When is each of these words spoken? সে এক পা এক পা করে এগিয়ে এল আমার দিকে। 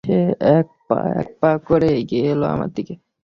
সে 0.03 0.17
এক 0.51 0.67
পা 0.87 0.97
এক 1.15 1.29
পা 1.41 1.51
করে 1.67 1.87
এগিয়ে 1.99 2.25
এল 2.31 2.41
আমার 2.53 2.69
দিকে। 2.75 2.93